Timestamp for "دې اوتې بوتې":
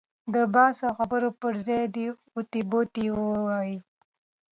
1.95-3.05